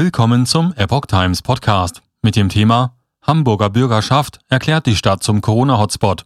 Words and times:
Willkommen 0.00 0.46
zum 0.46 0.72
Epoch 0.76 1.06
Times 1.06 1.42
Podcast 1.42 2.02
mit 2.22 2.36
dem 2.36 2.50
Thema 2.50 2.94
Hamburger 3.20 3.68
Bürgerschaft 3.68 4.38
erklärt 4.48 4.86
die 4.86 4.94
Stadt 4.94 5.24
zum 5.24 5.40
Corona-Hotspot. 5.40 6.24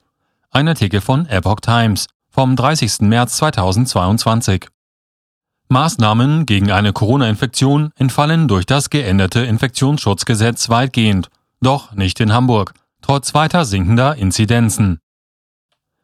Ein 0.50 0.68
Artikel 0.68 1.00
von 1.00 1.24
Epoch 1.24 1.60
Times 1.60 2.06
vom 2.28 2.54
30. 2.54 3.00
März 3.00 3.38
2022. 3.38 4.66
Maßnahmen 5.70 6.44
gegen 6.44 6.70
eine 6.70 6.92
Corona-Infektion 6.92 7.92
entfallen 7.96 8.46
durch 8.46 8.66
das 8.66 8.90
geänderte 8.90 9.40
Infektionsschutzgesetz 9.40 10.68
weitgehend, 10.68 11.30
doch 11.62 11.94
nicht 11.94 12.20
in 12.20 12.34
Hamburg, 12.34 12.74
trotz 13.00 13.32
weiter 13.32 13.64
sinkender 13.64 14.16
Inzidenzen. 14.16 14.98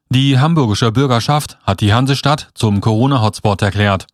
Die 0.08 0.38
hamburgische 0.38 0.90
Bürgerschaft 0.90 1.58
hat 1.64 1.82
die 1.82 1.92
Hansestadt 1.92 2.48
zum 2.54 2.80
Corona-Hotspot 2.80 3.60
erklärt. 3.60 4.06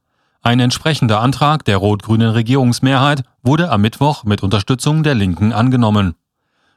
Ein 0.47 0.61
entsprechender 0.61 1.21
Antrag 1.23 1.65
der 1.65 1.79
rot-grünen 1.79 2.29
Regierungsmehrheit 2.29 3.23
wurde 3.43 3.71
am 3.71 3.81
Mittwoch 3.81 4.25
mit 4.25 4.43
Unterstützung 4.43 5.03
der 5.03 5.15
Linken 5.15 5.55
angenommen. 5.55 6.17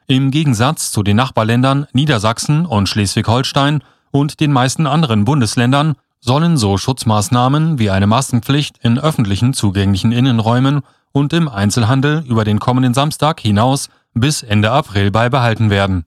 Im 0.08 0.32
Gegensatz 0.32 0.94
zu 0.94 1.04
den 1.04 1.18
Nachbarländern 1.18 1.86
Niedersachsen 1.92 2.66
und 2.66 2.88
Schleswig-Holstein 2.88 3.84
und 4.10 4.40
den 4.40 4.54
meisten 4.54 4.88
anderen 4.88 5.26
Bundesländern 5.26 5.96
sollen 6.22 6.56
so 6.56 6.78
Schutzmaßnahmen 6.78 7.78
wie 7.78 7.90
eine 7.90 8.08
Maskenpflicht 8.08 8.78
in 8.78 8.98
öffentlichen 8.98 9.54
zugänglichen 9.54 10.14
Innenräumen 10.14 10.80
und 11.12 11.34
im 11.34 11.50
Einzelhandel 11.50 12.24
über 12.26 12.46
den 12.46 12.60
kommenden 12.60 12.94
Samstag 12.94 13.42
hinaus 13.42 13.90
bis 14.14 14.44
Ende 14.44 14.72
April 14.72 15.12
beibehalten 15.12 15.70
werden. 15.70 16.06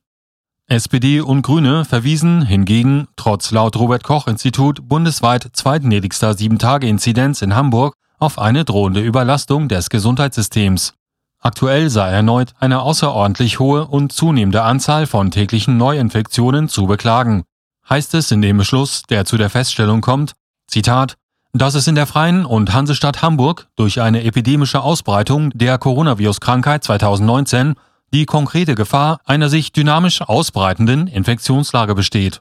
SPD 0.71 1.21
und 1.21 1.43
Grüne 1.43 1.85
verwiesen 1.85 2.43
hingegen 2.43 3.09
trotz 3.17 3.51
laut 3.51 3.75
Robert 3.77 4.05
Koch 4.05 4.29
Institut 4.29 4.89
bundesweit 4.89 5.49
zweitniedrigster 5.53 6.31
7-Tage-Inzidenz 6.31 7.43
in 7.43 7.57
Hamburg 7.57 7.95
auf 8.21 8.39
eine 8.39 8.65
drohende 8.65 9.01
Überlastung 9.01 9.69
des 9.69 9.91
Gesundheitssystems. 9.91 10.95
Aktuell 11.41 11.91
sei 11.91 12.11
erneut 12.11 12.53
eine 12.61 12.83
außerordentlich 12.83 13.59
hohe 13.59 13.85
und 13.85 14.13
zunehmende 14.13 14.63
Anzahl 14.63 15.09
von 15.09 15.33
täglichen 15.33 15.77
Neuinfektionen 15.77 16.69
zu 16.69 16.87
beklagen, 16.87 17.43
heißt 17.89 18.15
es 18.15 18.31
in 18.31 18.41
dem 18.41 18.59
Beschluss, 18.59 19.03
der 19.11 19.25
zu 19.25 19.39
der 19.39 19.51
Feststellung 19.51 20.03
kommt, 20.03 20.35
Zitat, 20.69 21.17
dass 21.53 21.75
es 21.75 21.89
in 21.89 21.97
der 21.97 22.07
Freien 22.07 22.45
und 22.45 22.73
Hansestadt 22.73 23.23
Hamburg 23.23 23.67
durch 23.75 24.01
eine 24.01 24.23
epidemische 24.23 24.83
Ausbreitung 24.83 25.51
der 25.51 25.79
Coronavirus-Krankheit 25.79 26.85
2019 26.85 27.75
die 28.13 28.27
konkrete 28.27 28.75
Gefahr 28.75 29.21
einer 29.25 29.49
sich 29.49 29.73
dynamisch 29.73 30.21
ausbreitenden 30.23 31.07
Infektionslage 31.07 31.95
besteht. 31.95 32.41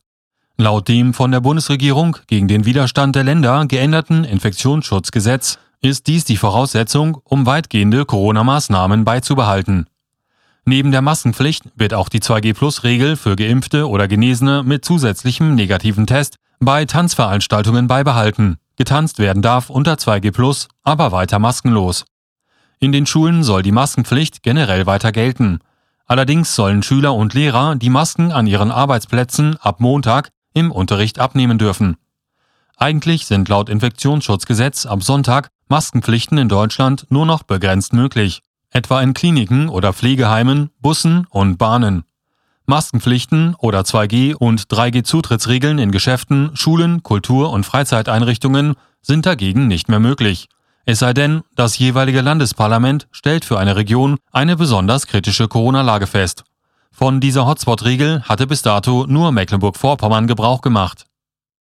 Laut 0.57 0.87
dem 0.87 1.13
von 1.13 1.31
der 1.31 1.39
Bundesregierung 1.39 2.17
gegen 2.27 2.47
den 2.47 2.65
Widerstand 2.65 3.15
der 3.15 3.23
Länder 3.23 3.65
geänderten 3.65 4.25
Infektionsschutzgesetz 4.25 5.57
ist 5.81 6.07
dies 6.07 6.25
die 6.25 6.37
Voraussetzung, 6.37 7.19
um 7.23 7.45
weitgehende 7.45 8.05
Corona-Maßnahmen 8.05 9.05
beizubehalten. 9.05 9.87
Neben 10.65 10.91
der 10.91 11.01
Maskenpflicht 11.01 11.63
wird 11.75 11.93
auch 11.93 12.09
die 12.09 12.19
2G-Plus-Regel 12.19 13.15
für 13.15 13.35
Geimpfte 13.35 13.87
oder 13.87 14.07
Genesene 14.07 14.63
mit 14.63 14.83
zusätzlichem 14.83 15.55
negativen 15.55 16.05
Test 16.05 16.35
bei 16.59 16.85
Tanzveranstaltungen 16.85 17.87
beibehalten. 17.87 18.57
Getanzt 18.75 19.19
werden 19.19 19.41
darf 19.41 19.69
unter 19.69 19.93
2G 19.93 20.31
Plus, 20.31 20.67
aber 20.83 21.11
weiter 21.11 21.39
maskenlos. 21.39 22.05
In 22.79 22.93
den 22.93 23.05
Schulen 23.05 23.43
soll 23.43 23.61
die 23.61 23.73
Maskenpflicht 23.73 24.41
generell 24.41 24.85
weiter 24.85 25.11
gelten. 25.11 25.59
Allerdings 26.05 26.55
sollen 26.55 26.81
Schüler 26.81 27.13
und 27.13 27.33
Lehrer 27.33 27.75
die 27.75 27.89
Masken 27.89 28.31
an 28.31 28.47
ihren 28.47 28.71
Arbeitsplätzen 28.71 29.57
ab 29.57 29.81
Montag 29.81 30.31
im 30.53 30.71
Unterricht 30.71 31.19
abnehmen 31.19 31.57
dürfen. 31.57 31.97
Eigentlich 32.77 33.25
sind 33.25 33.49
laut 33.49 33.67
Infektionsschutzgesetz 33.67 34.85
ab 34.85 35.03
Sonntag 35.03 35.49
Maskenpflichten 35.67 36.37
in 36.37 36.47
Deutschland 36.47 37.05
nur 37.09 37.25
noch 37.25 37.43
begrenzt 37.43 37.91
möglich, 37.91 38.41
etwa 38.71 39.01
in 39.01 39.13
Kliniken 39.13 39.67
oder 39.67 39.91
Pflegeheimen, 39.91 40.69
Bussen 40.79 41.27
und 41.29 41.57
Bahnen. 41.57 42.05
Maskenpflichten 42.65 43.55
oder 43.55 43.81
2G 43.81 44.35
und 44.35 44.67
3G 44.67 45.03
Zutrittsregeln 45.03 45.79
in 45.79 45.91
Geschäften, 45.91 46.51
Schulen, 46.55 47.03
Kultur- 47.03 47.51
und 47.51 47.65
Freizeiteinrichtungen 47.65 48.75
sind 49.01 49.25
dagegen 49.25 49.67
nicht 49.67 49.89
mehr 49.89 49.99
möglich. 49.99 50.47
Es 50.91 50.97
sei 50.97 51.13
denn, 51.13 51.43
das 51.55 51.77
jeweilige 51.77 52.21
Landesparlament 52.21 53.07
stellt 53.11 53.45
für 53.45 53.59
eine 53.59 53.75
Region 53.75 54.17
eine 54.31 54.55
besonders 54.55 55.05
kritische 55.05 55.47
Corona-Lage 55.47 56.07
fest. 56.07 56.45
Von 56.91 57.19
dieser 57.19 57.45
Hotspot-Regel 57.45 58.23
hatte 58.23 58.47
bis 58.47 58.63
dato 58.63 59.05
nur 59.07 59.31
Mecklenburg-Vorpommern 59.31 60.25
Gebrauch 60.25 60.61
gemacht. 60.61 61.05